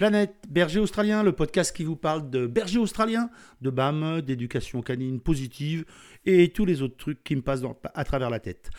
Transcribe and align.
Planète 0.00 0.34
Berger 0.48 0.80
Australien, 0.80 1.22
le 1.22 1.32
podcast 1.32 1.76
qui 1.76 1.84
vous 1.84 1.94
parle 1.94 2.30
de 2.30 2.46
berger 2.46 2.78
australien, 2.78 3.28
de 3.60 3.68
BAM, 3.68 4.22
d'éducation 4.22 4.80
canine 4.80 5.20
positive 5.20 5.84
et 6.24 6.54
tous 6.54 6.64
les 6.64 6.80
autres 6.80 6.96
trucs 6.96 7.22
qui 7.22 7.36
me 7.36 7.42
passent 7.42 7.60
à 7.92 8.04
travers 8.04 8.30
la 8.30 8.40
tête. 8.40 8.70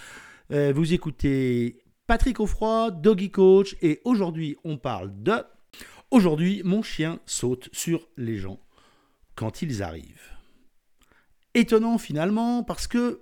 Euh, 0.52 0.73
vous 0.76 0.94
écoutez 0.94 1.84
Patrick 2.07 2.39
Offroy, 2.39 2.89
Doggy 2.89 3.30
Coach, 3.30 3.76
et 3.84 4.02
aujourd'hui 4.04 4.57
on 4.63 4.77
parle 4.77 5.12
de... 5.21 5.44
Aujourd'hui, 6.09 6.63
mon 6.66 6.81
chien 6.81 7.20
saute 7.27 7.70
sur 7.72 8.08
les 8.17 8.40
gens 8.40 8.59
quand 9.35 9.62
ils 9.62 9.84
arrivent. 9.84 10.31
Étonnant 11.53 11.99
finalement 11.99 12.63
parce 12.63 12.88
que 12.88 13.22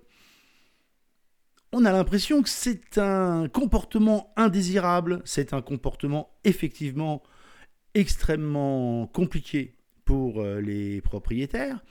on 1.74 1.84
a 1.84 1.92
l'impression 1.92 2.42
que 2.44 2.50
c'est 2.50 2.98
un 2.98 3.50
comportement 3.50 4.32
indésirable, 4.38 5.22
c'est 5.26 5.54
un 5.54 5.62
comportement 5.62 6.30
effectivement 6.46 7.24
extrêmement 8.00 9.08
compliqué 9.08 9.76
pour 10.06 10.42
euh, 10.42 10.62
les 10.62 11.02
propriétaires. 11.02 11.84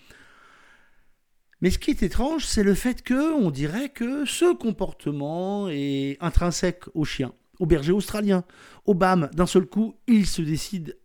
Mais 1.60 1.70
ce 1.70 1.78
qui 1.78 1.90
est 1.90 2.02
étrange, 2.02 2.44
c'est 2.44 2.62
le 2.62 2.74
fait 2.74 3.02
que 3.02 3.34
on 3.34 3.50
dirait 3.50 3.88
que 3.88 4.24
ce 4.24 4.54
comportement 4.54 5.68
est 5.68 6.16
intrinsèque 6.20 6.84
au 6.94 7.04
chien, 7.04 7.32
au 7.58 7.66
berger 7.66 7.92
australien, 7.92 8.44
au 8.86 8.94
BAM. 8.94 9.28
D'un 9.34 9.46
seul 9.46 9.66
coup, 9.66 9.96
il 10.06 10.26
se 10.26 10.42
décide 10.42 10.96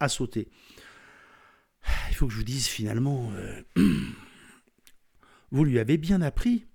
à 0.00 0.08
sauter. 0.08 0.48
Il 2.08 2.14
faut 2.14 2.26
que 2.26 2.32
je 2.32 2.38
vous 2.38 2.44
dise 2.44 2.66
finalement, 2.66 3.30
euh, 3.34 3.62
vous 5.50 5.64
lui 5.64 5.78
avez 5.78 5.98
bien 5.98 6.22
appris. 6.22 6.66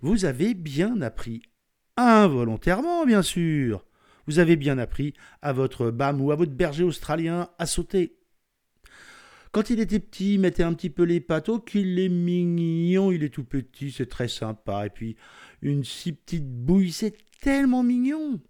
Vous 0.00 0.24
avez 0.24 0.54
bien 0.54 1.00
appris. 1.00 1.42
Involontairement, 1.96 3.06
bien 3.06 3.22
sûr. 3.22 3.84
Vous 4.26 4.38
avez 4.38 4.56
bien 4.56 4.78
appris 4.78 5.14
à 5.42 5.52
votre 5.52 5.90
BAM 5.90 6.20
ou 6.20 6.32
à 6.32 6.36
votre 6.36 6.52
berger 6.52 6.84
australien 6.84 7.50
à 7.58 7.66
sauter. 7.66 8.16
Quand 9.52 9.70
il 9.70 9.78
était 9.78 10.00
petit, 10.00 10.34
il 10.34 10.40
mettait 10.40 10.64
un 10.64 10.74
petit 10.74 10.90
peu 10.90 11.04
les 11.04 11.20
pattes. 11.20 11.48
Oh, 11.48 11.60
qu'il 11.60 11.98
est 12.00 12.08
mignon, 12.08 13.12
il 13.12 13.22
est 13.22 13.28
tout 13.28 13.44
petit, 13.44 13.92
c'est 13.92 14.08
très 14.08 14.26
sympa. 14.26 14.86
Et 14.86 14.90
puis, 14.90 15.16
une 15.62 15.84
si 15.84 16.12
petite 16.12 16.48
bouille, 16.48 16.90
c'est 16.90 17.16
tellement 17.40 17.84
mignon. 17.84 18.40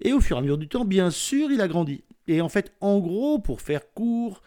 Et 0.00 0.12
au 0.12 0.20
fur 0.20 0.36
et 0.36 0.38
à 0.38 0.42
mesure 0.42 0.58
du 0.58 0.68
temps, 0.68 0.84
bien 0.84 1.10
sûr, 1.10 1.50
il 1.50 1.60
a 1.60 1.66
grandi. 1.66 2.04
Et 2.28 2.40
en 2.40 2.48
fait, 2.48 2.72
en 2.80 3.00
gros, 3.00 3.38
pour 3.38 3.60
faire 3.60 3.92
court, 3.92 4.42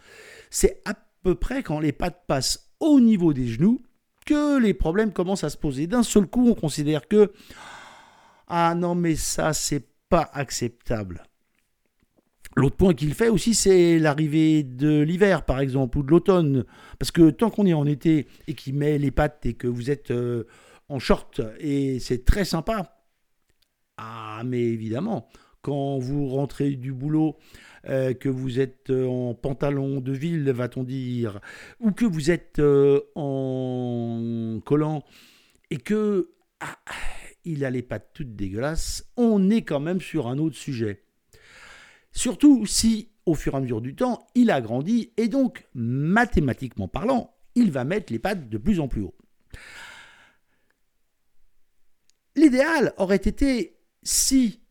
c'est 0.49 0.81
à 0.85 0.95
peu 1.23 1.35
près 1.35 1.61
quand 1.61 1.79
les 1.79 1.91
pattes 1.91 2.23
passent 2.25 2.71
au 2.79 2.99
niveau 2.99 3.33
des 3.33 3.47
genoux 3.47 3.81
que 4.25 4.57
les 4.59 4.73
problèmes 4.73 5.11
commencent 5.11 5.43
à 5.43 5.49
se 5.49 5.57
poser. 5.57 5.87
D'un 5.87 6.03
seul 6.03 6.25
coup, 6.25 6.47
on 6.47 6.55
considère 6.55 7.07
que 7.07 7.33
ah 8.47 8.75
non, 8.75 8.95
mais 8.95 9.15
ça, 9.15 9.53
c'est 9.53 9.87
pas 10.09 10.29
acceptable. 10.33 11.23
L'autre 12.55 12.75
point 12.75 12.93
qu'il 12.93 13.13
fait 13.13 13.29
aussi, 13.29 13.55
c'est 13.55 13.97
l'arrivée 13.97 14.63
de 14.63 15.01
l'hiver, 15.01 15.43
par 15.43 15.59
exemple, 15.59 15.97
ou 15.97 16.03
de 16.03 16.11
l'automne. 16.11 16.65
Parce 16.99 17.09
que 17.11 17.31
tant 17.31 17.49
qu'on 17.49 17.65
est 17.65 17.73
en 17.73 17.85
été 17.85 18.27
et 18.47 18.53
qu'il 18.53 18.75
met 18.75 18.97
les 18.99 19.09
pattes 19.11 19.45
et 19.45 19.53
que 19.53 19.67
vous 19.67 19.89
êtes 19.89 20.11
euh, 20.11 20.43
en 20.87 20.99
short, 20.99 21.41
et 21.59 21.99
c'est 21.99 22.25
très 22.25 22.45
sympa. 22.45 22.99
Ah, 23.97 24.43
mais 24.45 24.61
évidemment, 24.61 25.27
quand 25.61 25.97
vous 25.97 26.27
rentrez 26.27 26.71
du 26.71 26.93
boulot, 26.93 27.37
euh, 27.89 28.13
que 28.13 28.29
vous 28.29 28.59
êtes 28.59 28.91
euh, 28.91 29.07
en 29.07 29.33
pantalon 29.33 29.99
de 29.99 30.11
ville, 30.11 30.51
va-t-on 30.51 30.83
dire, 30.83 31.39
ou 31.79 31.91
que 31.91 32.05
vous 32.05 32.29
êtes 32.29 32.61
en 33.15 34.59
collant, 34.63 35.03
et 35.71 35.77
que... 35.77 36.29
Ah, 36.59 36.77
il 37.45 37.65
a 37.65 37.69
les 37.69 37.81
pattes 37.81 38.11
toutes 38.13 38.35
dégueulasses, 38.35 39.05
on 39.17 39.49
est 39.49 39.63
quand 39.63 39.79
même 39.79 40.01
sur 40.01 40.27
un 40.27 40.37
autre 40.37 40.55
sujet. 40.55 41.03
Surtout 42.11 42.65
si, 42.65 43.09
au 43.25 43.35
fur 43.35 43.53
et 43.53 43.57
à 43.57 43.59
mesure 43.59 43.81
du 43.81 43.95
temps, 43.95 44.27
il 44.35 44.51
a 44.51 44.61
grandi 44.61 45.11
et 45.17 45.27
donc, 45.27 45.67
mathématiquement 45.73 46.87
parlant, 46.87 47.33
il 47.55 47.71
va 47.71 47.83
mettre 47.83 48.11
les 48.11 48.19
pattes 48.19 48.49
de 48.49 48.57
plus 48.57 48.79
en 48.79 48.87
plus 48.87 49.01
haut. 49.01 49.15
L'idéal 52.35 52.93
aurait 52.97 53.15
été 53.17 53.77
si 54.01 54.61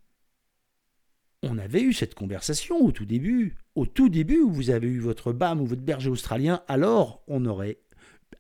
on 1.43 1.59
avait 1.59 1.83
eu 1.83 1.93
cette 1.93 2.15
conversation 2.15 2.77
au 2.85 2.93
tout 2.93 3.05
début, 3.05 3.57
au 3.75 3.87
tout 3.87 4.09
début 4.09 4.39
où 4.39 4.51
vous 4.51 4.71
avez 4.71 4.89
eu 4.89 5.01
votre 5.01 5.33
BAM 5.33 5.61
ou 5.61 5.67
votre 5.67 5.83
berger 5.83 6.11
australien, 6.11 6.63
alors 6.69 7.23
on 7.27 7.45
aurait 7.47 7.82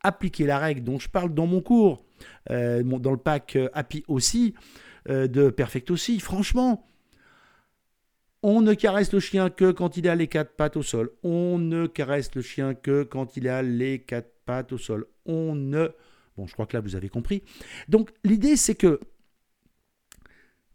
appliqué 0.02 0.46
la 0.46 0.58
règle 0.58 0.82
dont 0.82 0.98
je 0.98 1.08
parle 1.08 1.34
dans 1.34 1.46
mon 1.46 1.60
cours 1.60 2.04
euh, 2.50 2.82
dans 2.82 3.12
le 3.12 3.16
pack 3.16 3.56
euh, 3.56 3.68
Happy 3.72 4.04
aussi, 4.08 4.54
euh, 5.08 5.26
de 5.26 5.50
Perfect 5.50 5.90
aussi. 5.90 6.20
Franchement, 6.20 6.86
on 8.42 8.60
ne 8.60 8.74
caresse 8.74 9.12
le 9.12 9.20
chien 9.20 9.50
que 9.50 9.70
quand 9.70 9.96
il 9.96 10.08
a 10.08 10.14
les 10.14 10.26
quatre 10.26 10.56
pattes 10.56 10.76
au 10.76 10.82
sol. 10.82 11.10
On 11.22 11.58
ne 11.58 11.86
caresse 11.86 12.34
le 12.34 12.42
chien 12.42 12.74
que 12.74 13.04
quand 13.04 13.36
il 13.36 13.48
a 13.48 13.62
les 13.62 14.00
quatre 14.00 14.32
pattes 14.44 14.72
au 14.72 14.78
sol. 14.78 15.06
On 15.26 15.54
ne... 15.54 15.88
Bon, 16.36 16.46
je 16.46 16.52
crois 16.52 16.66
que 16.66 16.76
là, 16.76 16.80
vous 16.80 16.96
avez 16.96 17.08
compris. 17.08 17.42
Donc, 17.88 18.10
l'idée, 18.24 18.56
c'est 18.56 18.74
que 18.74 19.00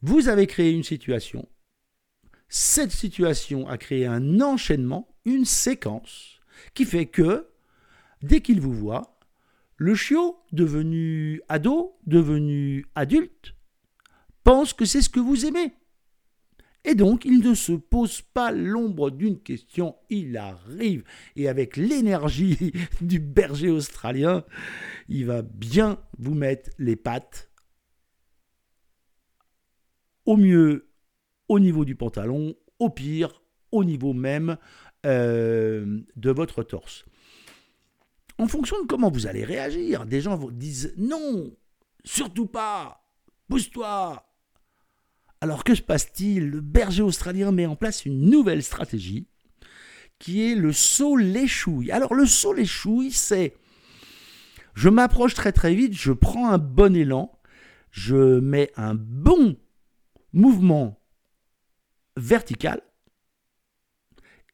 vous 0.02 0.30
avez 0.30 0.48
créé 0.48 0.72
une 0.72 0.84
situation. 0.84 1.48
Cette 2.48 2.92
situation 2.92 3.68
a 3.68 3.78
créé 3.78 4.06
un 4.06 4.40
enchaînement, 4.40 5.10
une 5.26 5.44
séquence, 5.44 6.40
qui 6.74 6.86
fait 6.86 7.08
que, 7.08 7.50
dès 8.22 8.40
qu'il 8.42 8.62
vous 8.62 8.74
voit, 8.74 9.17
le 9.78 9.94
chiot, 9.94 10.38
devenu 10.52 11.42
ado, 11.50 11.98
devenu 12.06 12.86
adulte, 12.96 13.56
pense 14.44 14.74
que 14.74 14.86
c'est 14.86 15.04
ce 15.04 15.10
que 15.10 15.20
vous 15.20 15.46
aimez. 15.46 15.72
Et 16.84 16.96
donc, 16.96 17.26
il 17.26 17.40
ne 17.40 17.54
se 17.54 17.74
pose 17.74 18.22
pas 18.22 18.52
l'ombre 18.52 19.12
d'une 19.12 19.40
question, 19.40 19.96
il 20.10 20.38
arrive. 20.38 21.04
Et 21.36 21.48
avec 21.48 21.78
l'énergie 21.78 22.72
du 23.02 23.20
berger 23.20 23.70
australien, 23.70 24.46
il 25.10 25.26
va 25.26 25.42
bien 25.42 26.00
vous 26.18 26.34
mettre 26.34 26.72
les 26.80 26.96
pattes. 26.96 27.52
Au 30.26 30.38
mieux, 30.38 30.90
au 31.50 31.60
niveau 31.60 31.86
du 31.86 31.96
pantalon, 31.96 32.56
au 32.80 32.90
pire, 32.90 33.44
au 33.72 33.84
niveau 33.84 34.14
même 34.14 34.58
euh, 35.06 36.02
de 36.16 36.32
votre 36.32 36.64
torse 36.64 37.06
en 38.38 38.48
fonction 38.48 38.82
de 38.82 38.88
comment 38.88 39.12
vous 39.12 39.28
allez 39.28 39.44
réagir. 39.44 40.06
Des 40.06 40.22
gens 40.22 40.36
vous 40.36 40.52
disent 40.52 40.94
non, 40.98 41.52
surtout 42.04 42.48
pas, 42.48 43.04
pousse-toi. 43.48 44.24
Alors 45.42 45.64
que 45.64 45.76
se 45.76 45.82
passe-t-il? 45.82 46.50
Le 46.50 46.62
berger 46.62 47.04
australien 47.04 47.52
met 47.52 47.66
en 47.66 47.76
place 47.76 48.06
une 48.06 48.30
nouvelle 48.30 48.64
stratégie 48.64 49.28
qui 50.20 50.52
est 50.52 50.56
le 50.56 50.74
saut 50.74 51.16
l'échouille. 51.16 51.92
Alors 51.92 52.14
le 52.16 52.26
saut 52.26 52.54
l'échouille, 52.54 53.12
c'est 53.12 53.56
je 54.74 54.90
m'approche 54.90 55.34
très 55.34 55.52
très 55.52 55.74
vite, 55.74 55.94
je 55.94 56.12
prends 56.12 56.50
un 56.50 56.58
bon 56.58 56.96
élan, 56.96 57.32
je 57.92 58.40
mets 58.40 58.72
un 58.78 58.94
bon 58.96 59.58
mouvement 60.34 61.00
vertical 62.16 62.82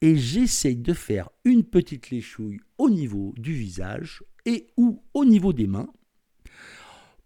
et 0.04 0.18
j'essaye 0.18 0.76
de 0.76 0.94
faire 0.94 1.30
une 1.46 1.64
petite 1.64 2.10
léchouille 2.10 2.60
au 2.78 2.90
niveau 2.90 3.34
du 3.38 3.54
visage 3.54 4.22
et 4.46 4.68
ou 4.76 5.02
au 5.14 5.24
niveau 5.24 5.54
des 5.54 5.66
mains 5.66 5.88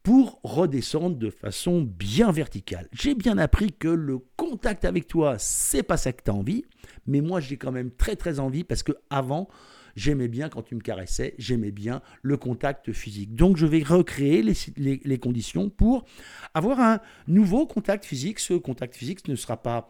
pour 0.03 0.39
redescendre 0.43 1.17
de 1.17 1.31
façon 1.31 1.81
bien 1.81 2.31
verticale. 2.31 2.87
J'ai 2.91 3.15
bien 3.15 3.39
appris 3.39 3.73
que 3.73 3.87
le 3.87 4.19
contact 4.35 4.85
avec 4.85 5.07
toi, 5.07 5.37
c'est 5.39 5.81
pas 5.81 5.97
ça 5.97 6.13
que 6.13 6.21
tu 6.23 6.29
as 6.29 6.35
envie, 6.35 6.65
mais 7.07 7.19
moi 7.19 7.39
j'ai 7.39 7.57
quand 7.57 7.71
même 7.71 7.89
très 7.89 8.15
très 8.15 8.39
envie 8.39 8.63
parce 8.63 8.83
que 8.83 8.93
avant 9.09 9.49
j'aimais 9.95 10.27
bien 10.27 10.47
quand 10.47 10.61
tu 10.61 10.75
me 10.75 10.81
caressais, 10.81 11.33
j'aimais 11.39 11.71
bien 11.71 12.03
le 12.21 12.37
contact 12.37 12.93
physique. 12.93 13.33
Donc 13.33 13.57
je 13.57 13.65
vais 13.65 13.81
recréer 13.81 14.43
les, 14.43 15.01
les, 15.03 15.17
conditions 15.17 15.71
pour 15.71 16.05
avoir 16.53 16.79
un 16.79 16.99
nouveau 17.27 17.65
contact 17.65 18.05
physique. 18.05 18.37
Ce 18.37 18.53
contact 18.53 18.95
physique 18.95 19.27
ne 19.27 19.35
sera 19.35 19.57
pas 19.63 19.89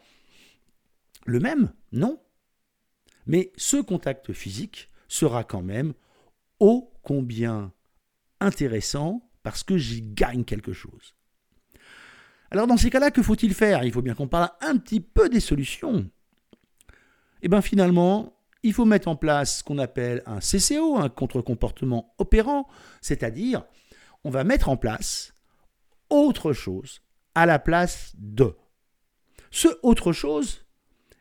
le 1.26 1.42
même, 1.42 1.74
non, 1.92 2.18
mais 3.28 3.52
ce 3.58 3.78
contact 3.78 4.34
physique 4.34 4.90
sera 5.08 5.44
quand 5.44 5.62
même 5.62 5.94
ô 6.60 6.92
combien 7.04 7.72
intéressant 8.40 9.30
parce 9.44 9.64
que 9.64 9.78
j'y 9.78 10.02
gagne 10.02 10.44
quelque 10.44 10.74
chose. 10.74 11.16
Alors 12.52 12.68
dans 12.68 12.78
ces 12.78 12.90
cas-là, 12.90 13.12
que 13.12 13.22
faut-il 13.22 13.54
faire? 13.54 13.84
Il 13.84 13.92
faut 13.92 14.02
bien 14.02 14.16
qu'on 14.16 14.28
parle 14.28 14.50
un 14.62 14.78
petit 14.78 15.02
peu 15.02 15.30
des 15.30 15.40
solutions. 15.40 16.00
Et 16.00 17.44
eh 17.44 17.48
bien 17.50 17.62
finalement, 17.62 18.34
il 18.64 18.74
faut 18.74 18.86
mettre 18.86 19.08
en 19.08 19.16
place 19.16 19.60
ce 19.60 19.64
qu'on 19.64 19.78
appelle 19.78 20.24
un 20.26 20.40
CCO, 20.40 20.98
un 20.98 21.10
contre-comportement 21.10 22.16
opérant, 22.18 22.68
c'est-à-dire 23.02 23.64
on 24.24 24.30
va 24.30 24.44
mettre 24.44 24.70
en 24.70 24.78
place 24.78 25.34
autre 26.10 26.54
chose 26.54 27.02
à 27.36 27.46
la 27.46 27.60
place 27.60 28.14
de. 28.18 28.56
Ce 29.52 29.68
autre 29.84 30.12
chose, 30.12 30.67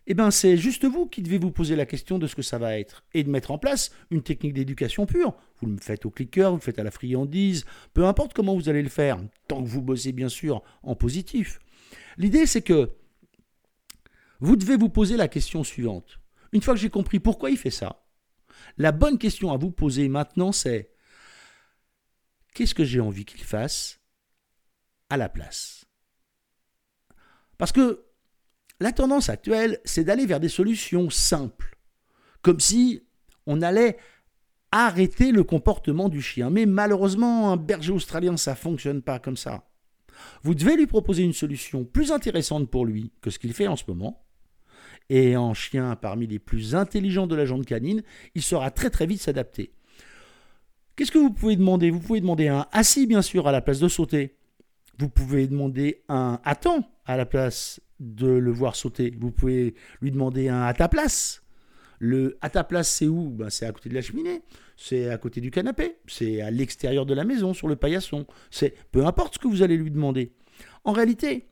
eh 0.07 0.15
bien 0.15 0.31
c'est 0.31 0.57
juste 0.57 0.85
vous 0.85 1.07
qui 1.07 1.23
devez 1.23 1.39
vous 1.39 1.51
poser 1.51 1.77
la 1.77 1.87
question 1.87 2.19
de 2.19 2.27
ce 2.27 2.37
que 2.37 2.43
ça 2.43 2.59
va 2.59 2.79
être 2.79 3.05
et 3.13 3.25
de 3.25 3.31
mettre 3.31 3.51
en 3.51 3.59
place 3.59 3.91
une 4.11 4.23
technique 4.23 4.55
d'éducation 4.55 5.07
pure. 5.07 5.35
Vous 5.61 5.67
le 5.67 5.79
faites 5.79 6.07
au 6.07 6.11
clicker, 6.11 6.51
vous 6.51 6.57
le 6.57 6.63
faites 6.63 6.79
à 6.79 6.85
la 6.85 6.91
friandise, 6.91 7.65
peu 7.93 8.07
importe 8.07 8.33
comment 8.33 8.55
vous 8.55 8.69
allez 8.69 8.83
le 8.83 8.89
faire, 8.89 9.19
tant 9.49 9.63
que 9.63 9.69
vous 9.69 9.83
bossez 9.83 10.13
bien 10.13 10.29
sûr 10.29 10.63
en 10.83 10.95
positif. 10.95 11.59
L'idée 12.17 12.47
c'est 12.47 12.63
que 12.63 12.93
vous 14.41 14.57
devez 14.57 14.77
vous 14.77 14.91
poser 14.91 15.17
la 15.17 15.29
question 15.29 15.65
suivante. 15.65 16.21
Une 16.53 16.63
fois 16.63 16.75
que 16.75 16.81
j'ai 16.81 16.91
compris 16.91 17.19
pourquoi 17.19 17.51
il 17.51 17.57
fait 17.57 17.71
ça, 17.71 18.07
la 18.79 18.93
bonne 18.93 19.19
question 19.19 19.53
à 19.53 19.57
vous 19.57 19.71
poser 19.71 20.09
maintenant, 20.09 20.53
c'est 20.53 20.93
qu'est-ce 22.55 22.75
que 22.75 22.85
j'ai 22.85 23.01
envie 23.01 23.25
qu'il 23.25 23.43
fasse 23.43 24.01
à 25.11 25.17
la 25.17 25.29
place? 25.29 25.85
Parce 27.59 27.73
que 27.73 28.06
la 28.81 28.93
tendance 28.93 29.29
actuelle, 29.29 29.81
c'est 29.85 30.05
d'aller 30.05 30.27
vers 30.27 30.41
des 30.41 30.49
solutions 30.49 31.11
simples, 31.11 31.77
comme 32.43 32.61
si 32.61 33.03
on 33.47 33.63
allait 33.63 33.97
arrêter 34.73 35.33
le 35.33 35.45
comportement 35.45 36.09
du 36.09 36.21
chien. 36.21 36.51
Mais 36.51 36.67
malheureusement, 36.67 37.53
un 37.53 37.57
berger 37.57 37.93
australien, 37.93 38.37
ça 38.37 38.53
ne 38.53 38.57
fonctionne 38.57 39.03
pas 39.03 39.19
comme 39.19 39.37
ça. 39.37 39.69
Vous 40.43 40.55
devez 40.55 40.77
lui 40.77 40.87
proposer 40.87 41.23
une 41.23 41.33
solution 41.33 41.85
plus 41.85 42.13
intéressante 42.13 42.71
pour 42.71 42.85
lui 42.85 43.13
que 43.21 43.31
ce 43.31 43.39
qu'il 43.39 43.53
fait 43.53 43.67
en 43.67 43.77
ce 43.77 43.85
moment. 43.89 44.23
Et 45.09 45.37
en 45.37 45.55
chien 45.55 45.95
parmi 45.95 46.27
les 46.27 46.39
plus 46.39 46.75
intelligents 46.75 47.27
de 47.27 47.37
la 47.37 47.47
jante 47.47 47.65
canine, 47.65 48.03
il 48.35 48.43
saura 48.43 48.71
très 48.71 48.91
très 48.91 49.07
vite 49.07 49.21
s'adapter. 49.21 49.73
Qu'est-ce 50.97 51.13
que 51.13 51.19
vous 51.19 51.33
pouvez 51.33 51.57
demander? 51.57 51.91
Vous 51.91 52.01
pouvez 52.01 52.21
demander 52.21 52.49
un 52.49 52.67
assis, 52.73 53.07
bien 53.07 53.23
sûr, 53.23 53.47
à 53.47 53.53
la 53.53 53.61
place 53.61 53.79
de 53.79 53.89
sauter. 53.89 54.37
Vous 54.99 55.11
pouvez 55.11 55.47
demander 55.47 56.03
un 56.09 56.41
attends 56.43 56.91
à 57.05 57.17
la 57.17 57.27
place 57.27 57.81
de 58.01 58.29
le 58.29 58.51
voir 58.51 58.77
sauter. 58.77 59.17
Vous 59.19 59.31
pouvez 59.31 59.75
lui 60.01 60.11
demander 60.11 60.49
un 60.49 60.63
à 60.63 60.75
ta 60.75 60.89
place. 60.89 61.43
Le 61.99 62.37
à 62.43 62.51
ta 62.51 62.63
place, 62.63 62.91
c'est 62.91 63.07
où? 63.07 63.31
Ben, 63.31 63.49
C'est 63.49 63.67
à 63.67 63.73
côté 63.73 63.89
de 63.89 63.95
la 63.95 64.03
cheminée, 64.03 64.43
c'est 64.77 65.09
à 65.09 65.17
côté 65.17 65.41
du 65.41 65.51
canapé, 65.51 65.97
c'est 66.07 66.43
à 66.43 66.51
l'extérieur 66.51 67.07
de 67.07 67.15
la 67.15 67.25
maison, 67.25 67.55
sur 67.55 67.69
le 67.69 67.77
paillasson. 67.77 68.27
C'est 68.51 68.75
peu 68.93 69.07
importe 69.07 69.35
ce 69.35 69.39
que 69.39 69.49
vous 69.49 69.63
allez 69.63 69.77
lui 69.77 69.91
demander. 69.91 70.33
En 70.85 70.93
réalité, 70.93 71.49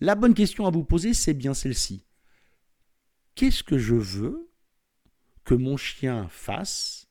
la 0.00 0.14
bonne 0.14 0.34
question 0.34 0.66
à 0.66 0.70
vous 0.70 0.84
poser, 0.84 1.12
c'est 1.12 1.34
bien 1.34 1.52
celle-ci. 1.52 2.04
Qu'est-ce 3.34 3.62
que 3.62 3.78
je 3.78 3.94
veux 3.94 4.50
que 5.44 5.54
mon 5.54 5.76
chien 5.76 6.26
fasse 6.30 7.08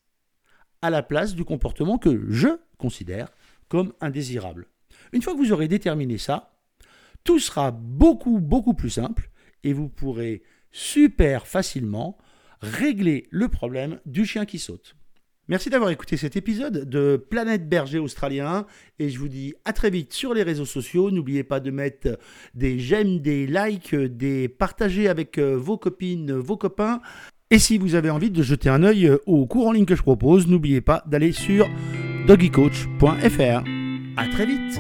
à 0.82 0.90
la 0.90 1.04
place 1.04 1.36
du 1.36 1.46
comportement 1.46 1.98
que 1.98 2.26
je 2.30 2.48
considère 2.78 3.30
comme 3.68 3.94
indésirable? 4.02 4.68
Une 5.12 5.22
fois 5.22 5.34
que 5.34 5.40
vous 5.40 5.52
aurez 5.52 5.68
déterminé 5.68 6.18
ça, 6.18 6.59
tout 7.24 7.40
sera 7.40 7.72
beaucoup, 7.72 8.40
beaucoup 8.40 8.74
plus 8.74 8.90
simple 8.90 9.30
et 9.64 9.74
vous 9.74 9.90
pourrez 9.90 10.44
super 10.72 11.48
facilement 11.48 12.18
régler 12.62 13.28
le 13.30 13.48
problème 13.48 14.00
du 14.06 14.26
chien 14.26 14.46
qui 14.46 14.60
saute. 14.60 14.96
Merci 15.48 15.72
d'avoir 15.72 15.90
écouté 15.90 16.16
cet 16.16 16.36
épisode 16.36 16.88
de 16.88 17.18
Planète 17.18 17.68
Berger 17.68 17.98
Australien 17.98 18.68
et 19.00 19.10
je 19.10 19.18
vous 19.18 19.30
dis 19.30 19.56
à 19.66 19.74
très 19.74 19.90
vite 19.90 20.14
sur 20.14 20.36
les 20.36 20.44
réseaux 20.44 20.66
sociaux. 20.66 21.10
N'oubliez 21.10 21.44
pas 21.44 21.60
de 21.60 21.72
mettre 21.72 22.20
des 22.54 22.78
j'aime, 22.78 23.18
des 23.18 23.48
likes, 23.48 23.96
des 23.96 24.48
partager 24.48 25.08
avec 25.08 25.40
euh, 25.40 25.56
vos 25.56 25.78
copines, 25.78 26.34
vos 26.34 26.56
copains. 26.56 27.02
Et 27.50 27.58
si 27.58 27.80
vous 27.80 27.96
avez 27.96 28.12
envie 28.12 28.30
de 28.30 28.44
jeter 28.44 28.70
un 28.70 28.84
œil 28.84 29.12
au 29.26 29.48
cours 29.48 29.70
en 29.70 29.72
ligne 29.72 29.88
que 29.88 29.96
je 29.96 30.04
propose, 30.04 30.48
n'oubliez 30.48 30.82
pas 30.82 31.04
d'aller 31.08 31.32
sur 31.32 31.68
doggycoach.fr. 32.28 33.64
À 34.18 34.28
très 34.28 34.46
vite 34.46 34.80